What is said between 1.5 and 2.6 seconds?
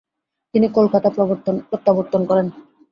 প্রত্যাবর্তন করেন।